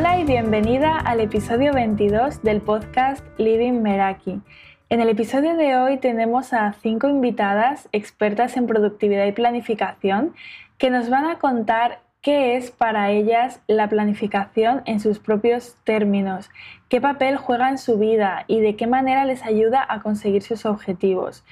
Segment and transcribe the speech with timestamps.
[0.00, 4.40] Hola y bienvenida al episodio 22 del podcast Living Meraki.
[4.88, 10.34] En el episodio de hoy tenemos a cinco invitadas expertas en productividad y planificación
[10.78, 16.48] que nos van a contar qué es para ellas la planificación en sus propios términos,
[16.88, 20.64] qué papel juega en su vida y de qué manera les ayuda a conseguir sus
[20.64, 21.44] objetivos.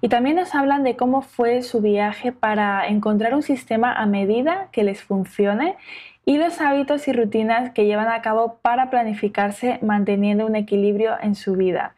[0.00, 4.68] Y también nos hablan de cómo fue su viaje para encontrar un sistema a medida
[4.72, 5.76] que les funcione
[6.24, 11.34] y los hábitos y rutinas que llevan a cabo para planificarse manteniendo un equilibrio en
[11.34, 11.94] su vida.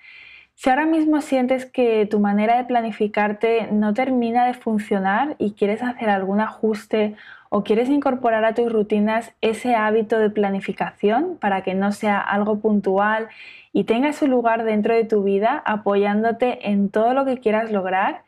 [0.55, 5.83] Si ahora mismo sientes que tu manera de planificarte no termina de funcionar y quieres
[5.83, 7.17] hacer algún ajuste
[7.51, 12.61] o quieres incorporar a tus rutinas ese hábito de planificación para que no sea algo
[12.61, 13.29] puntual
[13.73, 18.23] y tenga su lugar dentro de tu vida apoyándote en todo lo que quieras lograr,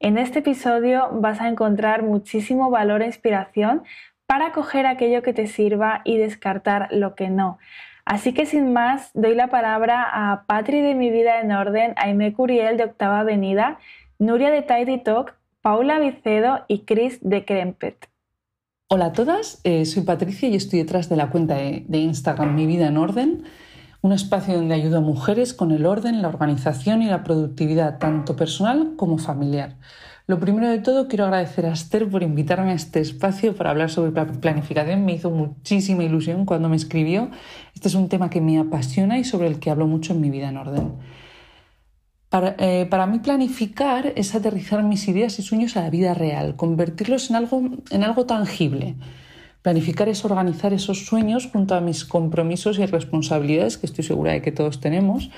[0.00, 3.82] en este episodio vas a encontrar muchísimo valor e inspiración
[4.28, 7.56] para coger aquello que te sirva y descartar lo que no.
[8.04, 12.34] Así que sin más, doy la palabra a Patri de Mi Vida en Orden, Aime
[12.34, 13.78] Curiel de Octava Avenida,
[14.18, 18.10] Nuria de Tidy Talk, Paula Vicedo y Chris de Krempet.
[18.90, 22.54] Hola a todas, eh, soy Patricia y estoy detrás de la cuenta de, de Instagram
[22.54, 23.44] Mi Vida en Orden,
[24.02, 28.36] un espacio donde ayudo a mujeres con el orden, la organización y la productividad tanto
[28.36, 29.76] personal como familiar.
[30.28, 33.88] Lo primero de todo, quiero agradecer a Esther por invitarme a este espacio para hablar
[33.88, 35.06] sobre planificación.
[35.06, 37.30] Me hizo muchísima ilusión cuando me escribió.
[37.74, 40.28] Este es un tema que me apasiona y sobre el que hablo mucho en mi
[40.28, 40.92] vida en orden.
[42.28, 46.56] Para, eh, para, mí planificar es aterrizar mis ideas y sueños a la vida real,
[46.56, 48.96] convertirlos en algo, en algo tangible.
[49.62, 54.42] Planificar es organizar esos sueños junto a mis compromisos y responsabilidades, que estoy segura de
[54.42, 55.30] que todos tenemos,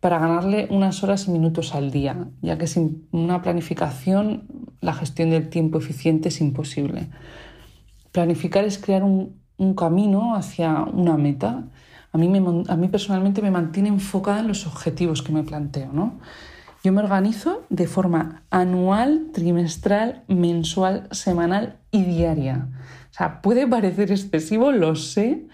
[0.00, 4.44] para ganarle unas horas y minutos al día, ya que sin una planificación
[4.80, 7.08] la gestión del tiempo eficiente es imposible.
[8.12, 9.38] Planificar es crear un,
[9.76, 11.64] camino hacia una meta.
[12.12, 12.32] A mí,
[12.66, 15.92] a mí, personalmente me mantiene enfocada en los objetivos que me planteo.
[15.92, 16.18] ¿no?
[16.82, 22.68] Yo me organizo de forma anual, trimestral, mensual, semanal y diaria.
[23.10, 25.46] O sea, puede parecer excesivo, lo sé,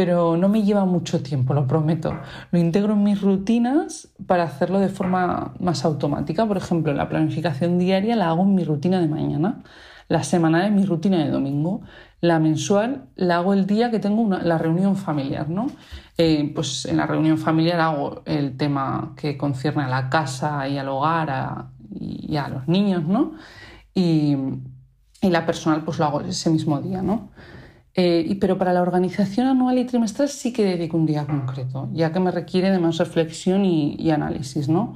[0.00, 2.18] pero no me lleva mucho tiempo, lo prometo.
[2.52, 6.46] Lo integro en mis rutinas para hacerlo de forma más automática.
[6.46, 9.62] Por ejemplo, la planificación diaria la hago en mi rutina de mañana,
[10.08, 11.82] la semanal en mi rutina de domingo,
[12.22, 15.66] la mensual la hago el día que tengo la reunión familiar, ¿no?
[16.16, 20.78] Eh, pues en la reunión familiar hago el tema que concierne a la casa y
[20.78, 23.32] al hogar y a los niños, ¿no?
[23.92, 24.34] Y,
[25.20, 27.28] y la personal pues lo hago ese mismo día, ¿no?
[27.94, 32.12] Eh, pero para la organización anual y trimestral sí que dedico un día concreto, ya
[32.12, 34.94] que me requiere de más reflexión y, análisis, ¿no?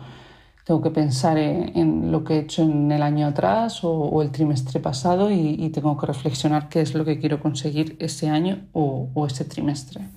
[0.65, 4.81] Tengo que pensar en, lo que he hecho en el año atrás o, el trimestre
[4.81, 9.45] pasado y, tengo que reflexionar qué es lo que quiero conseguir ese año o, ese
[9.45, 10.09] trimestre.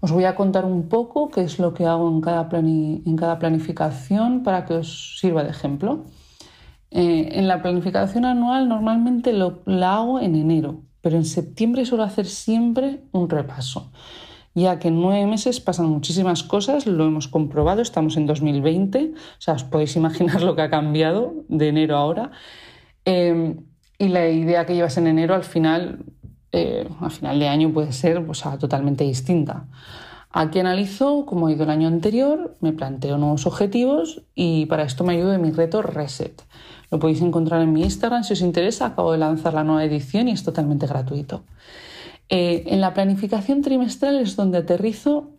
[0.00, 3.38] Os voy a contar un poco qué es lo que hago en cada, en cada
[3.38, 6.04] planificación para que os sirva de ejemplo.
[6.90, 12.02] Eh, en la planificación anual normalmente lo, la hago en enero, pero en septiembre suelo
[12.02, 13.92] hacer siempre un repaso,
[14.54, 19.40] ya que en nueve meses pasan muchísimas cosas, lo hemos comprobado, estamos en 2020, o
[19.40, 22.30] sea, os podéis imaginar lo que ha cambiado de enero a ahora.
[23.04, 23.58] Em,
[23.98, 26.06] y la idea que llevas en enero al final,
[26.52, 29.66] eh, al final de año puede ser pues, totalmente distinta.
[30.30, 35.04] Aquí analizo cómo ha ido el año anterior, me planteo nuevos objetivos y para esto
[35.04, 36.42] me ayuda mi reto Reset.
[36.94, 38.86] Lo podéis encontrar en mi Instagram si os interesa.
[38.86, 41.42] Acabo de lanzar la nueva edición y es totalmente gratuito.
[42.28, 45.32] Eh, en la planificación trimestral es donde aterrizo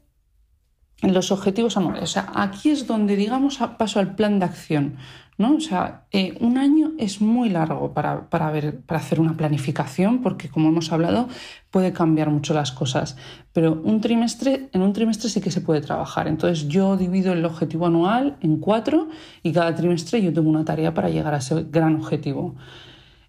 [1.01, 2.03] los objetivos anuales.
[2.03, 4.97] O sea, aquí es donde, digamos, paso al plan de acción.
[5.37, 5.55] ¿no?
[5.55, 8.53] O sea, eh, un año es muy largo para, para,
[8.89, 11.27] hacer una planificación porque, como hemos hablado,
[11.71, 13.17] puede cambiar mucho las cosas.
[13.51, 16.27] Pero un trimestre, en un trimestre sí que se puede trabajar.
[16.27, 19.09] Entonces yo divido el objetivo anual en cuatro
[19.43, 22.55] y cada trimestre yo tengo una tarea para llegar a ese gran objetivo.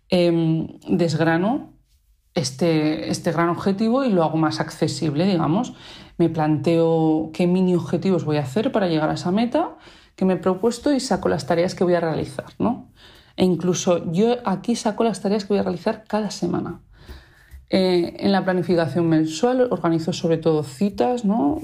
[0.08, 1.72] Em, desgrano
[2.34, 5.74] este, este gran objetivo y lo hago más accesible, digamos.
[6.18, 9.76] Me planteo qué mini objetivos voy a hacer para llegar a esa meta
[10.16, 12.88] que me he propuesto y saco las tareas que voy a realizar, ¿no?
[13.36, 16.80] E incluso yo aquí saco las tareas que voy a realizar cada semana.
[17.68, 21.60] Eh, en la planificación mensual organizo sobre todo citas, ¿no?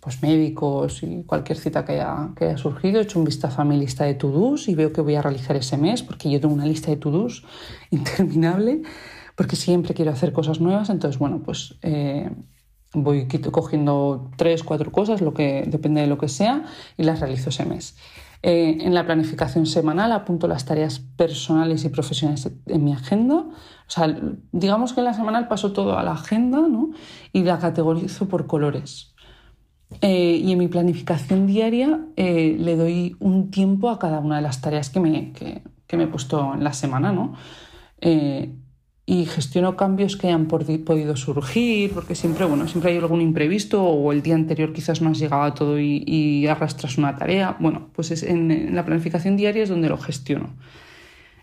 [0.00, 3.00] Pues médicos y cualquier cita que haya, que haya surgido.
[3.00, 5.56] He hecho un vistazo a mi lista de to-dos y veo que voy a realizar
[5.56, 7.44] ese mes, porque yo tengo una lista de to-dos
[7.90, 8.82] interminable,
[9.34, 10.88] porque siempre quiero hacer cosas nuevas.
[10.88, 12.30] Entonces, bueno, pues eh,
[12.92, 16.64] voy cogiendo tres, cuatro cosas, lo que depende de lo que sea,
[16.96, 17.96] y las realizo ese mes.
[18.42, 23.34] Eh, en la planificación semanal apunto las tareas personales y profesionales en mi agenda.
[23.36, 24.14] O sea,
[24.52, 26.90] digamos que en la semanal paso todo a la agenda ¿no?
[27.32, 29.14] y la categorizo por colores.
[30.00, 34.42] Eh, y en mi planificación diaria eh, le doy un tiempo a cada una de
[34.42, 35.62] las tareas que me, que,
[35.96, 37.12] me he puesto en la semana.
[37.12, 37.34] ¿no?
[39.08, 44.10] Y gestiono cambios que hayan podido surgir, porque siempre, bueno, siempre hay algún imprevisto o
[44.10, 47.56] el día anterior quizás no has llegado a todo y, arrastras una tarea.
[47.60, 50.56] Bueno, pues es en, la planificación diaria es donde lo gestiono.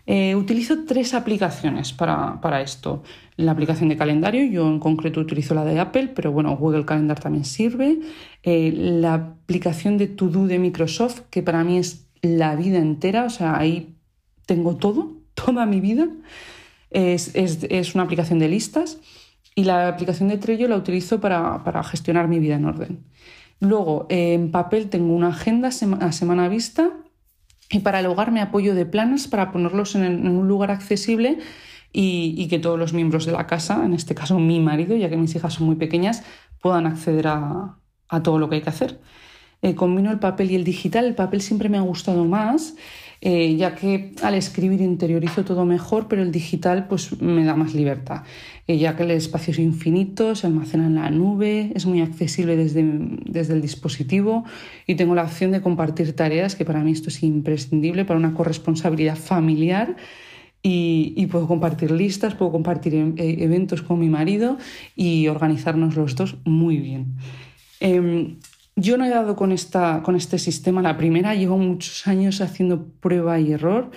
[0.06, 3.02] Eh, utilizo tres aplicaciones para, para, esto.
[3.36, 7.18] La aplicación de calendario, yo en concreto utilizo la de Apple, pero bueno, Google Calendar
[7.18, 7.98] también sirve.
[8.42, 13.24] Eh, la aplicación de To Do de Microsoft, que para mí es la vida entera,
[13.24, 13.96] o sea, ahí
[14.44, 16.08] tengo todo, toda mi vida
[16.94, 18.98] es, una aplicación de listas
[19.54, 23.04] y la aplicación de Trello la utilizo para, gestionar mi vida en orden.
[23.60, 26.90] Luego, en papel tengo una agenda a semana vista
[27.70, 31.38] y para el hogar me apoyo de planes para ponerlos en, un lugar accesible
[31.92, 35.16] y, que todos los miembros de la casa, en este caso mi marido, ya que
[35.16, 36.22] mis hijas son muy pequeñas,
[36.60, 37.78] puedan acceder a,
[38.22, 39.00] todo lo que hay que hacer.
[39.62, 41.04] Eh, combino el papel y el digital.
[41.06, 42.76] El papel siempre me ha gustado más
[43.26, 47.72] eh, ya que al escribir interiorizo todo mejor, pero el digital pues me da más
[47.72, 48.24] libertad,
[48.66, 52.54] eh, ya que el espacio es infinito, se almacena en la nube, es muy accesible
[52.54, 52.84] desde,
[53.24, 54.44] desde el dispositivo
[54.86, 58.34] y tengo la opción de compartir tareas, que para mí esto es imprescindible para una
[58.34, 59.96] corresponsabilidad familiar.
[60.66, 64.56] Y, puedo compartir listas, puedo compartir e, eventos con mi marido
[64.96, 67.16] y organizarnos los dos muy bien.
[67.80, 68.36] Em,
[68.76, 72.86] yo no he dado con, esta, con este sistema la primera, llevo muchos años haciendo
[73.00, 73.90] prueba y error.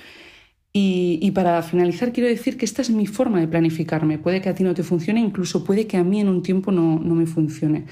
[0.80, 4.20] Y, para finalizar, quiero decir que esta es mi forma de planificarme.
[4.20, 6.72] Puede que a ti no te funcione, incluso puede que a mí en un tiempo
[6.72, 7.86] no, me funcione.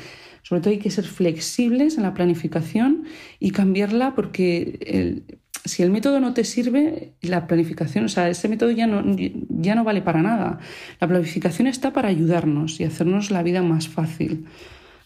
[0.43, 3.05] Sobre todo hay que ser flexibles en la planificación
[3.39, 5.23] y cambiarla porque
[5.65, 9.03] si el método no te sirve, la planificación, o sea, ese método ya no,
[9.49, 10.59] ya no vale para nada.
[10.99, 14.45] La planificación está para ayudarnos y hacernos la vida más fácil.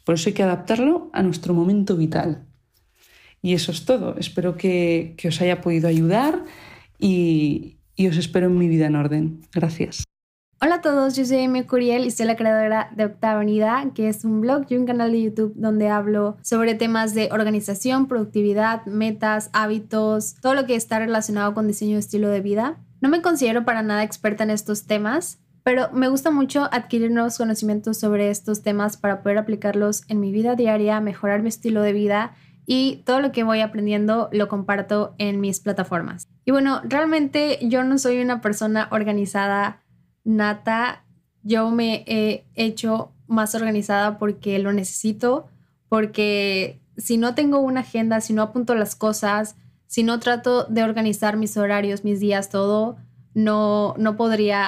[0.10, 2.44] Por eso hay que adaptarlo a nuestro momento vital.
[3.44, 4.18] Y eso es todo.
[4.18, 6.46] Espero que, os haya podido ayudar
[6.98, 9.42] y, os espero en mi vida en orden.
[9.54, 10.06] Gracias.
[10.60, 14.10] Hola a todos, yo soy Amy Curiel y soy la creadora de Octava Unidad, que
[14.10, 18.88] es un blog y un canal de YouTube donde hablo sobre temas de organización, productividad,
[18.88, 22.80] metas, hábitos, todo lo que está relacionado con diseño de estilo de vida.
[23.00, 25.38] No me considero para nada experta en estos temas,
[25.70, 30.32] pero me gusta mucho adquirir nuevos conocimientos sobre estos temas para poder aplicarlos en mi
[30.32, 32.34] vida diaria, mejorar mi estilo de vida
[32.66, 36.28] y todo lo que voy aprendiendo lo comparto en mis plataformas.
[36.44, 39.84] Y bueno, realmente yo no soy una persona organizada
[40.24, 41.06] nata,
[41.44, 45.50] yo me he hecho más organizada porque lo necesito,
[45.88, 49.56] porque si no tengo una agenda, si no apunto las cosas,
[49.86, 52.98] si no trato de organizar mis horarios, mis días, todo,
[53.36, 54.68] no, no podría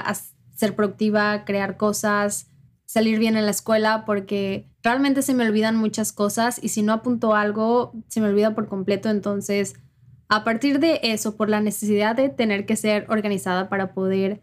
[0.61, 2.47] ser productiva, crear cosas,
[2.85, 6.93] salir bien en la escuela, porque realmente se me olvidan muchas cosas y si no
[6.93, 9.09] apunto algo, se me olvida por completo.
[9.09, 9.73] Entonces,
[10.29, 14.41] a partir de eso, por la necesidad de tener que ser organizada para poder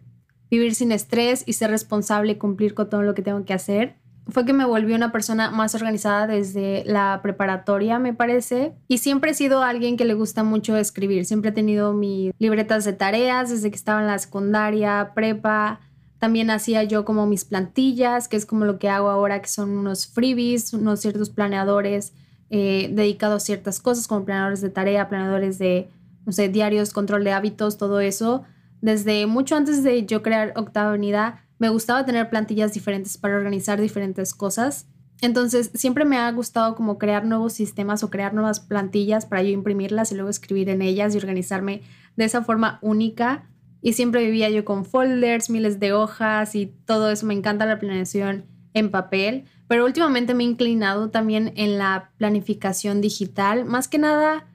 [0.50, 3.96] vivir sin estrés y ser responsable y cumplir con todo lo que tengo que hacer,
[4.30, 8.74] fue que me volví una persona más organizada desde la preparatoria, me parece.
[8.88, 11.24] Y siempre he sido alguien que le gusta mucho escribir.
[11.24, 15.80] Siempre he tenido mis libretas de tareas desde que estaba en la secundaria, prepa.
[16.18, 19.70] También hacía yo como mis plantillas, que es como lo que hago ahora, que son
[19.70, 22.12] unos freebies, unos ciertos planeadores
[22.50, 25.88] eh, dedicados a ciertas cosas, como planeadores de tarea, planeadores de,
[26.26, 28.44] no sé, diarios, control de hábitos, todo eso.
[28.80, 33.80] Desde mucho antes de yo crear Octava Unidad, me gustaba tener plantillas diferentes para organizar
[33.80, 34.86] diferentes cosas.
[35.20, 39.50] Entonces, siempre me ha gustado como crear nuevos sistemas o crear nuevas plantillas para yo
[39.50, 41.82] imprimirlas y luego escribir en ellas y organizarme
[42.16, 43.44] de esa forma única
[43.80, 47.26] y siempre vivía yo con folders, miles de hojas y todo eso.
[47.26, 53.00] Me encanta la planeación en papel, pero últimamente me he inclinado también en la planificación
[53.00, 54.46] digital, más que nada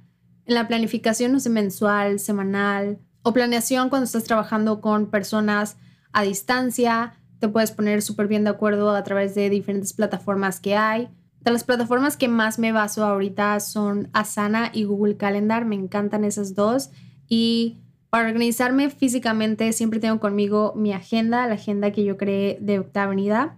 [0.45, 5.77] en la planificación, no sé, mensual, semanal o planeación cuando estás trabajando con personas
[6.11, 7.13] a distancia.
[7.39, 11.09] Te puedes poner súper bien de acuerdo a través de diferentes plataformas que hay.
[11.41, 15.65] De las plataformas que más me baso ahorita son Asana y Google Calendar.
[15.65, 16.91] Me encantan esas dos.
[17.27, 17.82] Y
[18.13, 23.11] para organizarme físicamente siempre tengo conmigo mi agenda, la agenda que yo creé de Octava
[23.11, 23.53] Unidad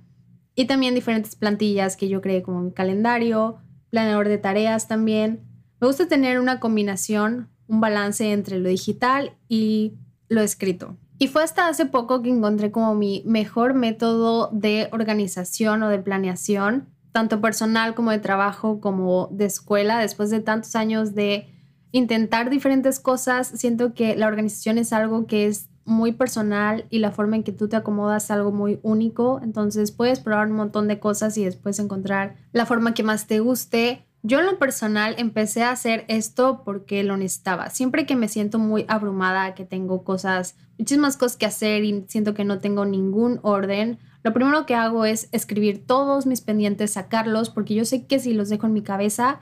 [0.55, 3.57] y también diferentes plantillas que yo creé como mi calendario,
[3.89, 5.41] planeador de tareas también.
[5.81, 9.95] Me gusta tener una combinación, un balance entre lo digital y
[10.29, 10.95] lo escrito.
[11.19, 15.99] Y fue hasta hace poco que encontré como mi mejor método de organización o de
[15.99, 21.54] planeación, tanto personal como de trabajo como de escuela, después de tantos años de
[21.91, 23.47] intentar diferentes cosas.
[23.47, 27.51] Siento que la organización es algo que es muy personal y la forma en que
[27.51, 29.39] tú te acomodas es algo muy único.
[29.43, 33.39] Entonces puedes probar un montón de cosas y después encontrar la forma que más te
[33.39, 34.05] guste.
[34.23, 37.69] Yo en lo personal empecé a hacer esto porque lo necesitaba.
[37.69, 42.33] Siempre que me siento muy abrumada, que tengo cosas, muchísimas cosas que hacer y siento
[42.33, 47.51] que no tengo ningún orden, lo primero que hago es escribir todos mis pendientes, sacarlos,
[47.51, 49.39] porque yo sé que si los dejo en mi cabeza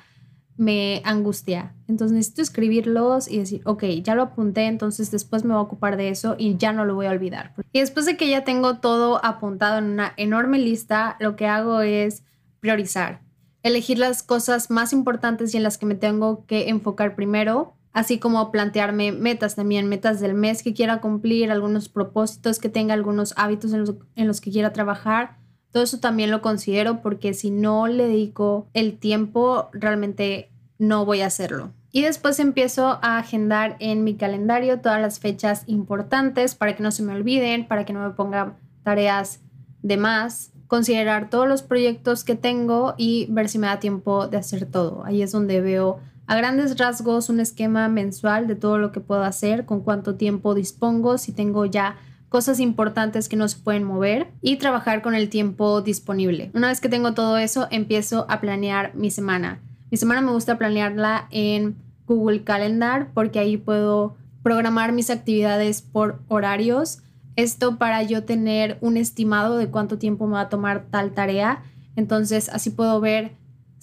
[0.58, 1.74] me angustia.
[1.88, 5.98] Entonces necesito escribirlos y decir, ok, ya lo apunté, entonces después me voy a ocupar
[5.98, 7.54] de eso y ya no lo voy a olvidar.
[7.72, 11.82] Y después de que ya tengo todo apuntado en una enorme lista, lo que hago
[11.82, 12.24] es
[12.60, 13.24] priorizar
[13.64, 18.20] elegir las cosas más importantes y en las que me tengo que enfocar primero, así
[18.20, 23.34] como plantearme metas también, metas del mes que quiera cumplir, algunos propósitos que tenga, algunos
[23.38, 25.38] hábitos en los, en los que quiera trabajar.
[25.74, 31.22] Todo eso también lo considero porque si no le dedico el tiempo, realmente no voy
[31.22, 31.72] a hacerlo.
[31.92, 36.92] Y después empiezo a agendar en mi calendario todas las fechas importantes para que no
[36.92, 39.42] se me olviden, para que no me ponga tareas
[39.82, 44.38] de más considerar todos los proyectos que tengo y ver si me da tiempo de
[44.38, 45.04] hacer todo.
[45.06, 49.24] Ahí es donde veo a grandes rasgos un esquema mensual de todo lo que puedo
[49.24, 51.98] hacer, con cuánto tiempo dispongo, si tengo ya
[52.34, 56.50] cosas importantes que no se pueden mover y trabajar con el tiempo disponible.
[56.56, 59.62] Una vez que tengo todo eso, empiezo a planear mi semana.
[59.92, 61.76] Mi semana me gusta planearla en
[62.08, 67.04] Google Calendar porque ahí puedo programar mis actividades por horarios
[67.36, 71.62] esto para yo tener un estimado de cuánto tiempo me va a tomar tal tarea.
[71.96, 73.34] Entonces así puedo ver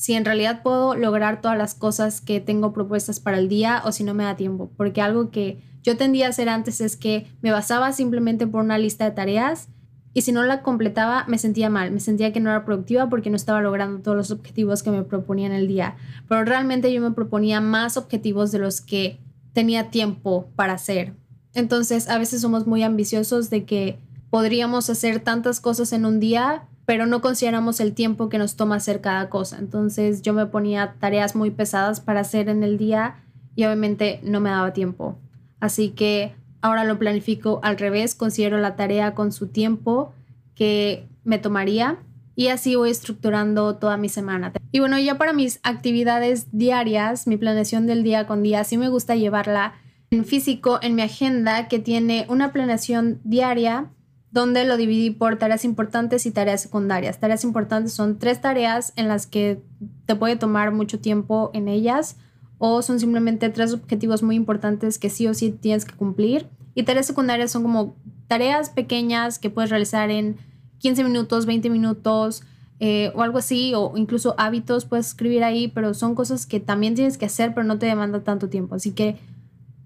[0.00, 3.92] si en realidad puedo lograr todas las cosas que tengo propuestas para el día o
[3.92, 4.71] si no me da tiempo.
[4.78, 8.78] Porque algo que yo tendía a hacer antes es que me basaba simplemente por una
[8.78, 9.69] lista de tareas
[10.14, 13.28] y si no la completaba me sentía mal, me sentía que no era productiva porque
[13.28, 15.97] no estaba logrando todos los objetivos que me proponía en el día.
[16.26, 19.21] Pero realmente yo me proponía más objetivos de los que
[19.52, 21.12] tenía tiempo para hacer.
[21.52, 23.99] Entonces, a veces somos muy ambiciosos de que
[24.30, 28.75] podríamos hacer tantas cosas en un día, pero no consideramos el tiempo que nos toma
[28.75, 29.59] hacer cada cosa.
[29.61, 33.14] Entonces, yo me ponía tareas muy pesadas para hacer en el día
[33.54, 35.16] y obviamente no me daba tiempo.
[35.61, 40.12] Así que ahora lo planifico al revés, considero la tarea con su tiempo
[40.56, 41.99] que me tomaría
[42.35, 44.52] y así voy estructurando toda mi semana.
[44.73, 48.88] Y bueno, ya para mis actividades diarias, mi planeación del día con día, sí me
[48.88, 49.75] gusta llevarla
[50.11, 53.90] en físico en mi agenda que tiene una planeación diaria
[54.31, 57.19] donde lo dividí por tareas importantes y tareas secundarias.
[57.19, 59.61] Tareas importantes son tres tareas en las que
[60.07, 62.17] te puede tomar mucho tiempo en ellas
[62.59, 66.47] o son simplemente tres objetivos muy importantes que sí o sí tienes que cumplir.
[66.75, 67.97] Y tareas secundarias son como
[68.29, 70.37] tareas pequeñas que puedes realizar en
[70.79, 72.45] 15 minutos, 20 minutos
[72.79, 76.95] eh, o algo así, o incluso hábitos puedes escribir ahí, pero son cosas que también
[76.95, 78.77] tienes que hacer, pero no te demanda tanto tiempo.
[78.77, 79.17] Así que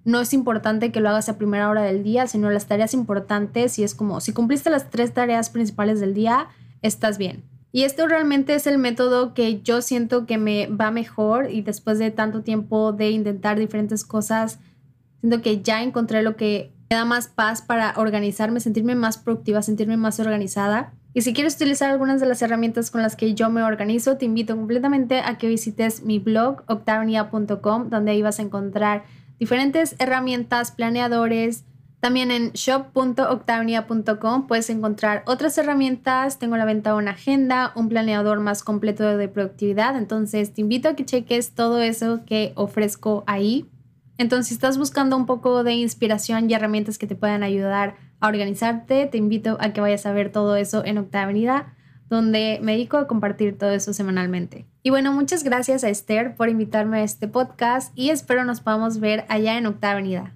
[0.04, 3.78] no es importante que lo hagas a primera hora del día, sino las tareas importantes
[3.78, 6.48] y es como si cumpliste las tres tareas principales del día,
[6.82, 7.42] estás bien.
[7.72, 11.98] Y esto realmente es el método que yo siento que me va mejor y después
[11.98, 14.60] de tanto tiempo de intentar diferentes cosas,
[15.20, 19.60] siento que ya encontré lo que me da más paz para organizarme, sentirme más productiva,
[19.62, 20.92] sentirme más organizada.
[21.14, 24.26] Y si quieres utilizar algunas de las herramientas con las que yo me organizo, te
[24.26, 29.04] invito completamente a que visites mi blog octavia.com, donde ahí vas a encontrar
[29.38, 31.64] diferentes herramientas, planeadores.
[32.00, 36.38] También en shop.octavia.com puedes encontrar otras herramientas.
[36.38, 39.96] Tengo la venta una agenda, un planeador más completo de productividad.
[39.96, 43.70] Entonces te invito a que cheques todo eso que ofrezco ahí.
[44.16, 48.28] Entonces, si estás buscando un poco de inspiración y herramientas que te puedan ayudar a
[48.28, 51.74] organizarte, te invito a que vayas a ver todo eso en Octavia
[52.08, 54.66] donde me dedico a compartir todo eso semanalmente.
[54.82, 59.00] Y bueno, muchas gracias a Esther por invitarme a este podcast y espero nos podamos
[59.00, 60.34] ver allá en Octava Avenida.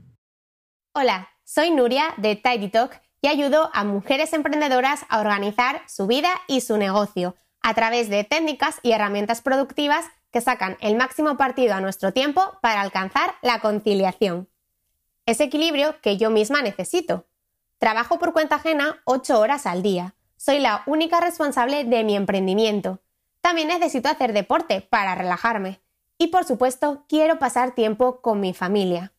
[0.94, 6.30] Hola, soy Nuria de Tidy Talk y ayudo a mujeres emprendedoras a organizar su vida
[6.46, 11.74] y su negocio a través de técnicas y herramientas productivas que sacan el máximo partido
[11.74, 14.48] a nuestro tiempo para alcanzar la conciliación.
[15.26, 17.26] Ese equilibrio que yo misma necesito.
[17.78, 23.00] Trabajo por cuenta ajena 8 horas al día soy la única responsable de mi emprendimiento.
[23.40, 25.80] También necesito hacer deporte para relajarme.
[26.16, 29.12] Y por supuesto, quiero pasar tiempo con mi familia.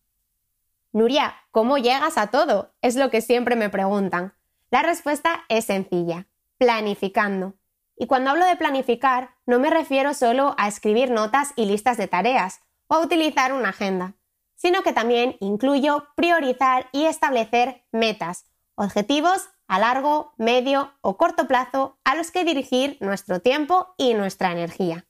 [0.91, 2.73] Nuria, ¿cómo llegas a todo?
[2.81, 4.33] Es lo que siempre me preguntan.
[4.71, 7.53] La respuesta es sencilla, planificando.
[7.97, 12.07] Y cuando hablo de planificar, no me refiero solo a escribir notas y listas de
[12.07, 14.15] tareas o a utilizar una agenda,
[14.55, 18.45] sino que también incluyo priorizar y establecer metas,
[18.75, 24.51] objetivos a largo, medio o corto plazo a los que dirigir nuestro tiempo y nuestra
[24.51, 25.05] energía.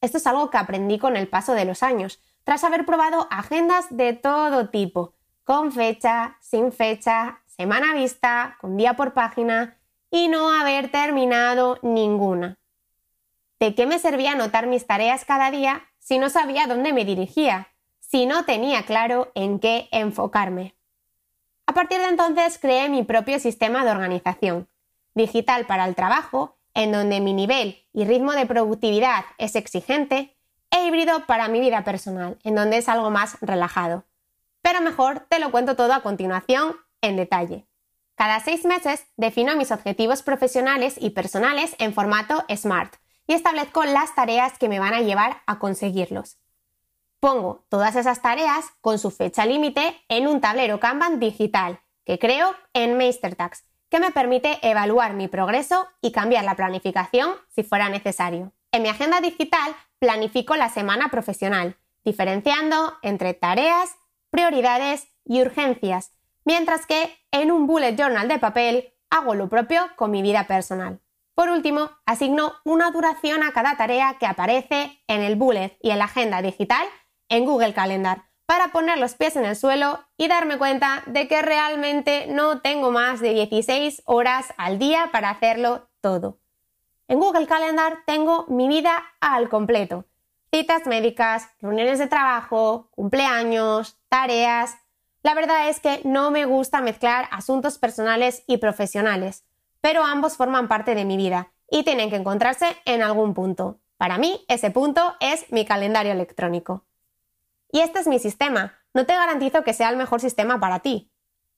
[0.00, 3.86] Esto es algo que aprendí con el paso de los años, tras haber probado agendas
[3.90, 5.14] de todo tipo,
[5.44, 9.76] con fecha, sin fecha, semana vista, con día por página
[10.10, 12.56] y no haber terminado ninguna.
[13.60, 17.68] ¿De qué me servía anotar mis tareas cada día si no sabía dónde me dirigía,
[18.00, 20.74] si no tenía claro en qué enfocarme?
[21.66, 24.68] A partir de entonces creé mi propio sistema de organización,
[25.14, 30.36] digital para el trabajo, en donde mi nivel y ritmo de productividad es exigente,
[30.70, 34.04] e híbrido para mi vida personal, en donde es algo más relajado.
[34.60, 37.66] Pero mejor te lo cuento todo a continuación en detalle.
[38.16, 42.94] Cada seis meses defino mis objetivos profesionales y personales en formato SMART
[43.26, 46.38] y establezco las tareas que me van a llevar a conseguirlos.
[47.24, 52.54] Pongo todas esas tareas con su fecha límite en un tablero Kanban digital que creo
[52.74, 58.52] en MeisterTax, que me permite evaluar mi progreso y cambiar la planificación si fuera necesario.
[58.72, 63.96] En mi agenda digital planifico la semana profesional, diferenciando entre tareas,
[64.28, 66.12] prioridades y urgencias,
[66.44, 71.00] mientras que en un bullet journal de papel hago lo propio con mi vida personal.
[71.34, 75.98] Por último, asigno una duración a cada tarea que aparece en el bullet y en
[75.98, 76.86] la agenda digital
[77.28, 81.42] en Google Calendar para poner los pies en el suelo y darme cuenta de que
[81.42, 86.38] realmente no tengo más de 16 horas al día para hacerlo todo.
[87.08, 90.06] En Google Calendar tengo mi vida al completo.
[90.52, 94.76] Citas médicas, reuniones de trabajo, cumpleaños, tareas.
[95.22, 99.44] La verdad es que no me gusta mezclar asuntos personales y profesionales,
[99.80, 103.80] pero ambos forman parte de mi vida y tienen que encontrarse en algún punto.
[103.96, 106.84] Para mí, ese punto es mi calendario electrónico.
[107.74, 108.78] Y este es mi sistema.
[108.94, 111.10] No te garantizo que sea el mejor sistema para ti.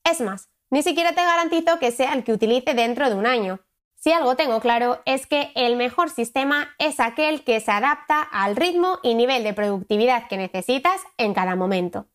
[0.03, 3.61] Es más, ni siquiera te garantizo que sea el que utilice dentro de un año.
[3.97, 8.57] Si algo tengo claro es que el mejor sistema es aquel que se adapta al
[8.57, 12.07] ritmo y nivel de productividad que necesitas en cada momento.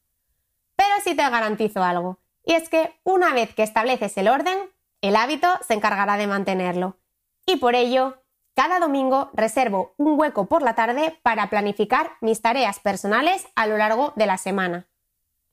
[0.75, 4.57] Pero sí te garantizo algo, y es que una vez que estableces el orden,
[5.01, 6.97] el hábito se encargará de mantenerlo.
[7.45, 8.20] Y por ello,
[8.53, 13.77] cada domingo reservo un hueco por la tarde para planificar mis tareas personales a lo
[13.77, 14.87] largo de la semana.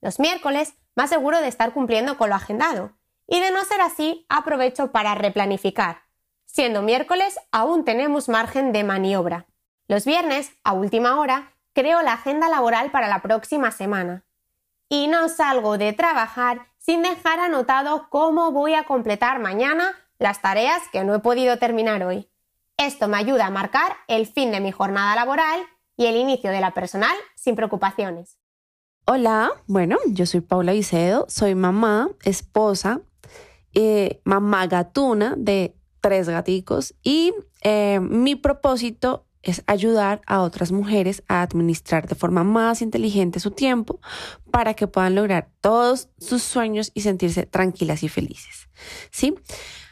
[0.01, 2.93] Los miércoles más seguro de estar cumpliendo con lo agendado
[3.27, 6.03] y de no ser así aprovecho para replanificar.
[6.45, 9.47] Siendo miércoles aún tenemos margen de maniobra.
[9.87, 14.25] Los viernes, a última hora, creo la agenda laboral para la próxima semana.
[14.89, 20.83] Y no salgo de trabajar sin dejar anotado cómo voy a completar mañana las tareas
[20.91, 22.29] que no he podido terminar hoy.
[22.79, 25.61] Esto me ayuda a marcar el fin de mi jornada laboral
[25.97, 28.39] y el inicio de la personal sin preocupaciones.
[29.05, 33.01] Hola, bueno, yo soy Paula Vicedo, soy mamá, esposa,
[33.75, 41.25] eh, mamá gatuna de tres gaticos y eh, mi propósito es ayudar a otras mujeres
[41.27, 43.99] a administrar de forma más inteligente su tiempo
[44.53, 48.69] para que puedan lograr todos sus sueños y sentirse tranquilas y felices.
[49.11, 49.35] ¿Sí?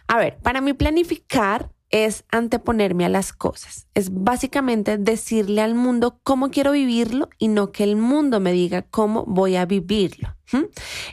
[0.06, 3.86] A ver, para mí planificar es anteponerme a las cosas.
[3.94, 8.82] Es básicamente decirle al mundo cómo quiero vivirlo y no que el mundo me diga
[8.82, 10.36] cómo voy a vivirlo.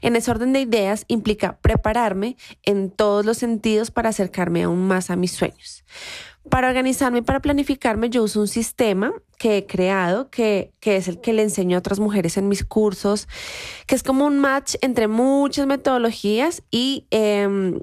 [0.01, 5.09] En ese orden de ideas implica prepararme en todos los sentidos para acercarme aún más
[5.09, 5.83] a mis sueños.
[6.49, 11.21] Para organizarme y para planificarme yo uso un sistema que he creado, que, es el
[11.21, 13.27] que le enseño a otras mujeres en mis cursos,
[13.87, 17.79] que es como un match entre muchas metodologías y em,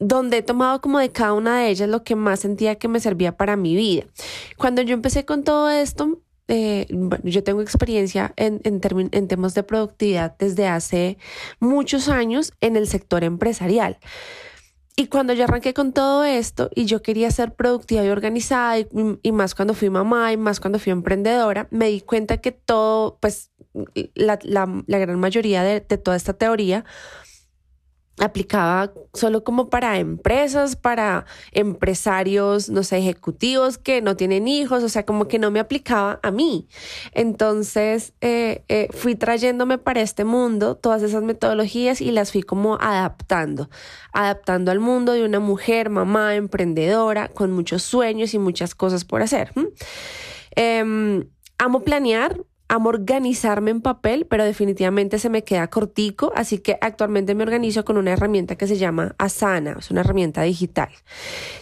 [0.00, 2.98] donde he tomado como de cada una de ellas lo que más sentía que me
[2.98, 4.04] servía para mi vida.
[4.56, 6.86] Cuando yo empecé con todo esto, eh,
[7.22, 11.18] yo tengo experiencia en, en, temas de productividad desde hace
[11.60, 13.98] muchos años en el sector empresarial.
[14.96, 19.32] Y cuando yo arranqué con todo esto y yo quería ser productiva y organizada y,
[19.32, 23.50] más cuando fui mamá y más cuando fui emprendedora, me di cuenta que todo, pues
[24.14, 26.84] la, gran mayoría de toda esta teoría
[28.20, 34.88] aplicaba solo como para empresas, para empresarios, no sé, ejecutivos que no tienen hijos, o
[34.88, 36.68] sea, como que no me aplicaba a mí.
[37.12, 42.76] Entonces eh, eh, fui trayéndome para este mundo todas esas metodologías y las fui como
[42.80, 43.70] adaptando,
[44.12, 49.22] adaptando al mundo de una mujer, mamá, emprendedora, con muchos sueños y muchas cosas por
[49.22, 49.52] hacer.
[50.54, 51.28] Em,
[51.58, 57.34] amo planear, amo organizarme en papel, pero definitivamente se me queda cortico, así que actualmente
[57.34, 60.88] me organizo con una herramienta que se llama Asana, es una herramienta digital.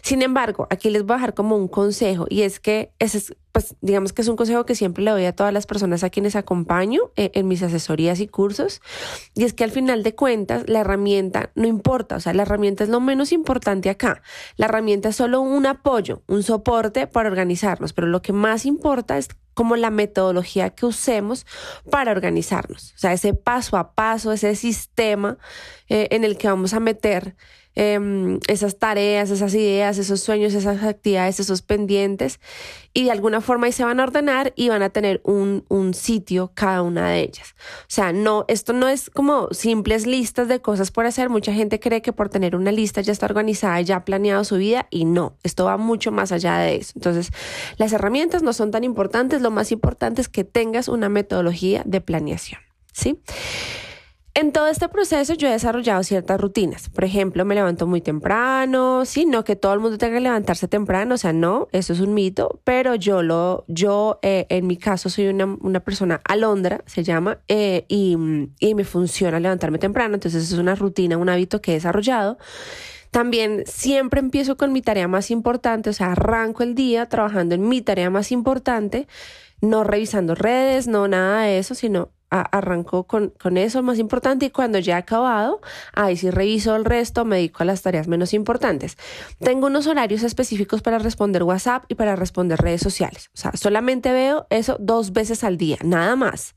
[0.03, 3.35] Sin embargo, aquí les voy a dejar como un consejo y es que ese es
[3.59, 6.11] pues digamos que es un consejo que siempre le doy a todas las personas a
[6.11, 8.81] quienes acompaño eh, en mis asesorías y cursos,
[9.35, 12.85] y es que al final de cuentas la herramienta no importa, o sea, la herramienta
[12.85, 14.23] es lo menos importante acá.
[14.59, 19.19] La herramienta es solo un apoyo, un soporte para organizarnos, pero lo que más importa
[19.19, 21.45] es como la metodología que usemos
[21.91, 25.37] para organizarnos, o sea, ese paso a paso, ese sistema
[25.89, 27.35] eh, en el que vamos a meter
[27.81, 32.41] Em, esas tareas, esas ideas, esos sueños, esas actividades, esos pendientes
[32.93, 35.95] y de alguna forma ahí se van a ordenar y van a tener un, un
[35.95, 37.55] sitio cada una de ellas.
[37.83, 41.31] O sea, no, esto no es como simples listas de cosas por hacer.
[41.31, 44.57] Mucha gente cree que por tener una lista ya está organizada, ya ha planeado su
[44.57, 46.95] vida y no, esto va mucho más allá de eso.
[46.97, 47.31] Entonces,
[47.77, 52.01] las herramientas no son tan importantes, lo más importante es que tengas una metodología de
[52.01, 52.61] planeación.
[52.93, 53.21] ¿Sí?
[54.35, 56.89] En todo este proceso yo he desarrollado ciertas rutinas.
[56.91, 60.69] Por ejemplo, me levanto muy temprano, sí, no que todo el mundo tenga que levantarse
[60.69, 64.77] temprano, o sea, no, eso es un mito, pero yo lo, yo eh, en mi
[64.77, 68.17] caso soy una, una persona alondra, se llama, eh, y,
[68.61, 72.39] y me funciona levantarme temprano, entonces es una rutina, un hábito que he desarrollado.
[73.11, 77.67] También siempre empiezo con mi tarea más importante, o sea, arranco el día trabajando en
[77.67, 79.09] mi tarea más importante,
[79.61, 84.51] no revisando redes, no nada de eso, sino arranco con, con eso más importante y
[84.51, 85.61] cuando ya he acabado,
[85.95, 88.97] ahí sí reviso el resto, me dedico a las tareas menos importantes.
[89.39, 93.31] Tengo unos horarios específicos para responder WhatsApp y para responder redes sociales.
[93.35, 96.55] O sea, solamente veo eso dos veces al día, nada más.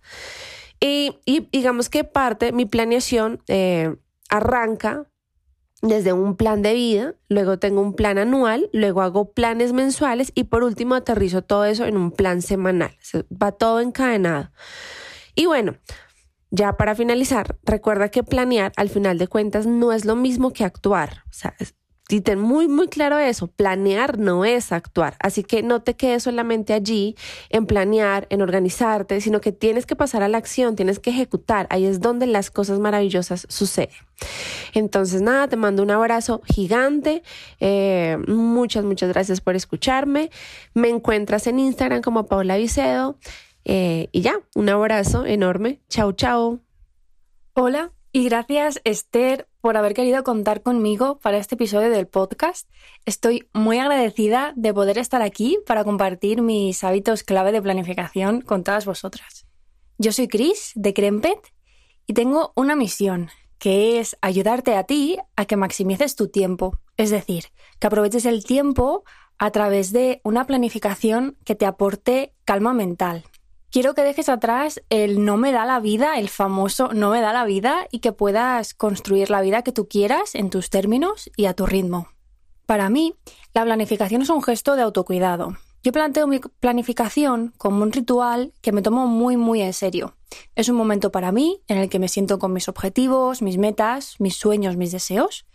[0.80, 3.96] Y, y digamos que parte, mi planeación eh,
[4.30, 5.08] arranca
[5.82, 10.46] desde un plan de vida, luego tengo un plan anual, luego hago planes mensuales y
[10.46, 12.96] por último aterrizo todo eso en un plan semanal.
[13.32, 14.52] Va todo encadenado.
[15.36, 15.76] Y bueno,
[16.50, 20.65] ya para finalizar, recuerda que planear al final de cuentas no es lo mismo que
[20.65, 21.24] actuar.
[21.30, 21.56] O sea,
[22.12, 25.15] y ten muy, muy claro eso, planear no es actuar.
[25.20, 27.15] Así que no te quedes solamente allí
[27.50, 31.67] en planear, en organizarte, sino que tienes que pasar a la acción, tienes que ejecutar.
[31.70, 33.96] Ahí es donde las cosas maravillosas suceden.
[34.74, 37.24] Entonces, nada, te mando un abrazo gigante.
[37.62, 40.32] Eh, muchas, muchas gracias por escucharme.
[40.74, 43.17] Me encuentras en Instagram como Paula Vicedo.
[43.65, 45.82] Eh, y ya, un abrazo enorme.
[45.89, 46.60] Chao, chao.
[47.54, 52.69] Hola y gracias Esther por haber querido contar conmigo para este episodio del podcast.
[53.06, 58.63] Estoy muy agradecida de poder estar aquí para compartir mis hábitos clave de planificación con
[58.63, 59.45] todas vosotras.
[59.97, 61.39] Yo soy Chris de Crempet
[62.08, 67.12] y tengo una misión que es ayudarte a ti a que maximices tu tiempo, es
[67.12, 67.45] decir,
[67.80, 69.04] que aproveches el tiempo
[69.38, 73.24] a través de una planificación que te aporte calma mental,
[73.72, 77.34] quiero que dejes atrás el no me da la vida, el famoso no me da
[77.34, 81.46] la vida y que puedas construir la vida que tú quieras en tus términos y
[81.46, 82.10] a tu ritmo.
[82.66, 83.16] Para mí,
[83.54, 85.58] la planificación es un gesto de autocuidado.
[85.84, 90.16] Yo planteo mi planificación como un ritual que me tomo muy muy en serio.
[90.56, 94.16] Es un momento para mí en el que me siento con mis objetivos, mis metas,
[94.20, 95.46] mis sueños, mis deseos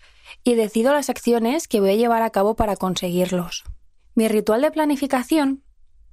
[0.42, 3.64] y decido las acciones que voy a llevar a cabo para conseguirlos.
[4.14, 5.62] Mi ritual de planificación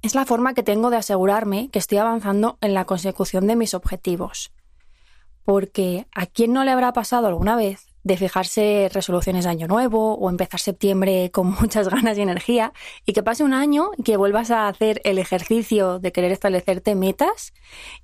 [0.04, 3.74] es la forma que tengo de asegurarme que estoy avanzando en la consecución de mis
[3.74, 4.52] objetivos.
[5.44, 10.16] Porque a quién no le habrá pasado alguna vez de fijarse resoluciones de año nuevo
[10.16, 12.74] o empezar septiembre con muchas ganas y energía
[13.06, 16.96] y que pase un año y que vuelvas a hacer el ejercicio de querer establecerte
[16.96, 17.54] metas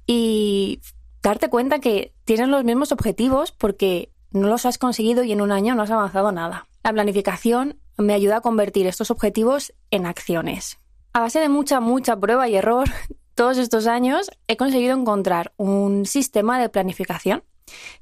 [0.08, 0.80] y
[1.22, 5.52] darte cuenta que tienes los mismos objetivos porque no los has conseguido y en un
[5.52, 6.66] año no has avanzado nada.
[6.82, 10.80] La planificación me ayuda a convertir estos objetivos en acciones
[11.14, 12.88] a base de mucha, mucha prueba y error,
[13.36, 17.44] todos estos años he conseguido encontrar un sistema de planificación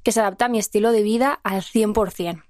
[0.02, 2.44] que se adapta a mi estilo de vida al 100%.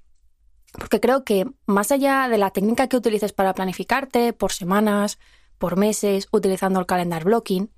[0.73, 5.19] Porque creo que más allá de la técnica que utilices para planificarte por semanas,
[5.59, 7.73] por meses, utilizando el calendar blocking,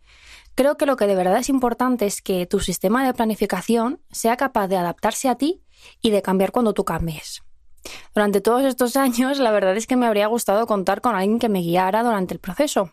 [0.55, 4.37] creo que lo que de verdad es importante es que tu sistema de planificación sea
[4.37, 5.63] capaz de adaptarse a ti
[6.03, 7.43] y de cambiar cuando tú cambies.
[8.15, 11.49] Durante todos estos años, la verdad es que me habría gustado contar con alguien que
[11.49, 12.93] me guiara durante el proceso.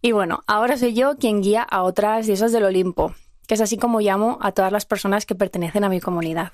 [0.00, 3.14] Y bueno, ahora soy yo quien guía a otras diosas del Olimpo,
[3.46, 6.52] que es así como llamo a todas las personas que pertenecen a mi comunidad.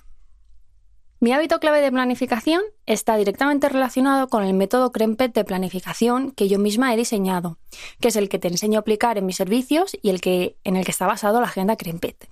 [1.20, 6.48] Mi hábito clave de planificación está directamente relacionado con el método Crempet de planificación que
[6.48, 7.56] yo misma he diseñado,
[8.00, 10.76] que es el que te enseño a aplicar en mis servicios y el que, en
[10.76, 12.28] el que está basado la agenda Crempet.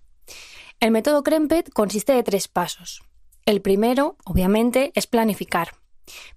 [0.78, 3.02] El método Crempet consiste de tres pasos.
[3.44, 5.74] El primero, obviamente, es planificar.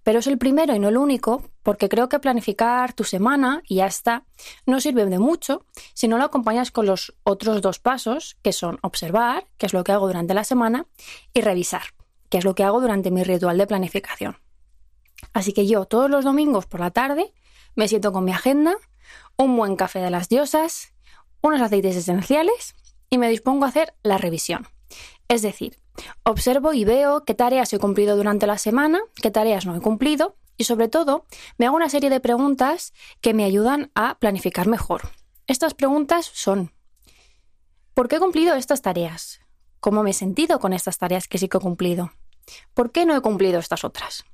[0.03, 3.75] Pero es el primero y no el único, porque creo que planificar tu semana y
[3.75, 4.23] ya está
[4.65, 8.79] no sirve de mucho si no lo acompañas con los otros dos pasos, que son
[8.81, 10.87] observar, que es lo que hago durante la semana,
[11.33, 11.83] y revisar,
[12.29, 14.37] que es lo que hago durante mi ritual de planificación.
[15.33, 17.33] Así que yo todos los domingos por la tarde
[17.75, 18.75] me siento con mi agenda,
[19.37, 20.93] un buen café de las diosas,
[21.41, 22.75] unos aceites esenciales
[23.09, 24.67] y me dispongo a hacer la revisión.
[25.27, 25.79] Es decir,
[26.23, 30.35] observo y veo qué tareas he cumplido durante la semana, qué tareas no he cumplido
[30.57, 31.25] y sobre todo
[31.57, 35.09] me hago una serie de preguntas que me ayudan a planificar mejor.
[35.47, 36.71] Estas preguntas son,
[37.93, 39.41] ¿por qué he cumplido estas tareas?
[39.79, 42.11] ¿Cómo me he sentido con estas tareas que sí que he cumplido?
[42.73, 44.25] ¿Por qué no he cumplido estas otras?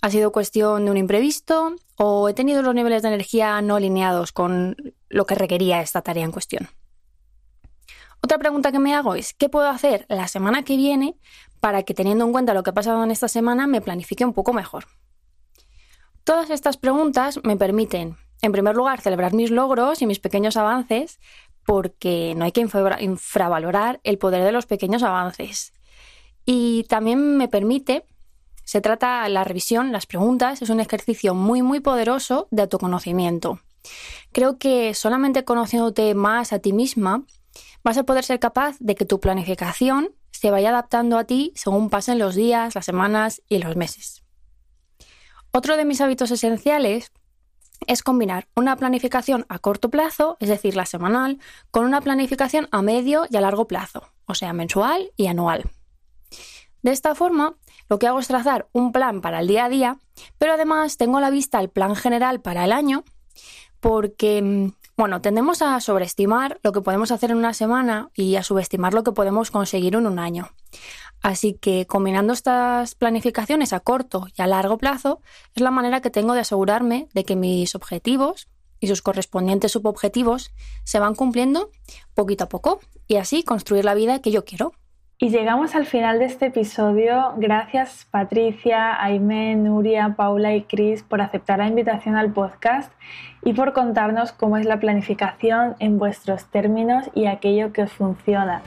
[0.00, 4.32] ¿Ha sido cuestión de un imprevisto o he tenido los niveles de energía no alineados
[4.32, 4.76] con
[5.08, 6.68] lo que requería esta tarea en cuestión?
[8.22, 11.16] Otra pregunta que me hago es, ¿qué puedo hacer la semana que viene
[11.60, 14.32] para que teniendo en cuenta lo que ha pasado en esta semana me planifique un
[14.32, 14.86] poco mejor?
[16.24, 21.18] Todas estas preguntas me permiten, en primer lugar, celebrar mis logros y mis pequeños avances,
[21.66, 22.60] porque no hay que
[23.00, 25.72] infravalorar el poder de los pequeños avances.
[26.44, 28.04] Y también me permite,
[28.64, 33.60] se trata la revisión, las preguntas, es un ejercicio muy, muy poderoso de autoconocimiento.
[34.30, 37.24] Creo que solamente conociéndote más a ti misma,
[37.84, 41.90] vas a poder ser capaz de que tu planificación se vaya adaptando a ti según
[41.90, 44.22] pasen los días, las semanas y los meses.
[45.52, 47.12] Otro de mis hábitos esenciales
[47.86, 51.38] es combinar una planificación a corto plazo, es decir, la semanal,
[51.70, 55.70] con una planificación a medio y a largo plazo, o sea, mensual y anual.
[56.82, 57.56] De esta forma,
[57.88, 59.98] lo que hago es trazar un plan para el día a día,
[60.38, 63.04] pero además tengo a la vista el plan general para el año,
[63.80, 68.42] porque mm, bueno, tendemos a sobreestimar lo que podemos hacer en una semana y a
[68.42, 70.50] subestimar lo que podemos conseguir en un año.
[71.22, 75.20] Así que combinando estas planificaciones a corto y a largo plazo
[75.54, 78.48] es la manera que tengo de asegurarme de que mis objetivos
[78.80, 80.50] y sus correspondientes subobjetivos
[80.84, 81.70] se van cumpliendo
[82.14, 84.72] poquito a poco y así construir la vida que yo quiero.
[85.22, 87.34] Y llegamos al final de este episodio.
[87.36, 92.90] Gracias Patricia, Aime, Nuria, Paula y Cris por aceptar la invitación al podcast
[93.44, 98.62] y por contarnos cómo es la planificación en vuestros términos y aquello que os funciona.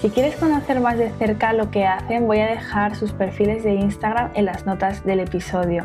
[0.00, 3.74] Si quieres conocer más de cerca lo que hacen, voy a dejar sus perfiles de
[3.74, 5.84] Instagram en las notas del episodio.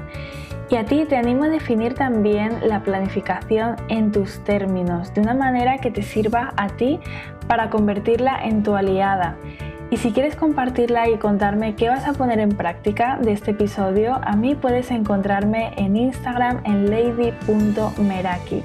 [0.72, 5.36] Y a ti te animo a definir también la planificación en tus términos, de una
[5.36, 7.00] manera que te sirva a ti
[7.48, 9.38] para convertirla en tu aliada.
[9.90, 14.20] Y si quieres compartirla y contarme qué vas a poner en práctica de este episodio,
[14.22, 18.64] a mí puedes encontrarme en Instagram en lady.meraki.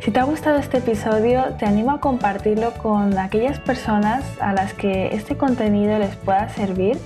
[0.00, 4.72] Si te ha gustado este episodio, te animo a compartirlo con aquellas personas a las
[4.72, 6.96] que este contenido les pueda servir,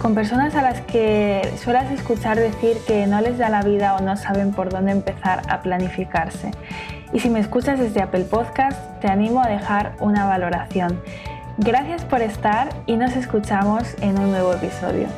[0.00, 4.00] con personas a las que suelas escuchar decir que no les da la vida o
[4.00, 6.50] no saben por dónde empezar a planificarse.
[7.12, 11.00] Y si me escuchas desde Apple Podcast, te animo a dejar una valoración.
[11.62, 15.08] Gracias por estar y nos escuchamos en un nuevo episodio.